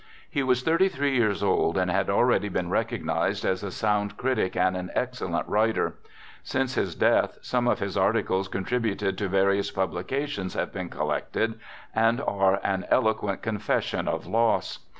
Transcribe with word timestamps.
He 0.27 0.41
was 0.41 0.63
thirty 0.63 0.89
three 0.89 1.13
years 1.15 1.43
old, 1.43 1.77
and 1.77 1.91
had 1.91 2.09
already 2.09 2.49
been 2.49 2.71
recognized 2.71 3.45
as 3.45 3.61
a 3.61 3.69
sound 3.69 4.17
critic 4.17 4.55
and 4.57 4.75
an 4.75 4.89
excellent 4.95 5.47
writer. 5.47 5.93
Since 6.41 6.73
his 6.73 6.95
death, 6.95 7.37
some 7.43 7.67
of 7.67 7.77
his 7.77 7.95
articles 7.95 8.47
contributed 8.47 9.15
to 9.19 9.27
various 9.29 9.69
pub 9.69 9.93
lications 9.93 10.55
have 10.55 10.73
been 10.73 10.89
collected, 10.89 11.59
and 11.93 12.19
are 12.19 12.59
an 12.63 12.87
eloquent 12.89 13.43
confession 13.43 14.07
of 14.07 14.25
loss. 14.25 14.79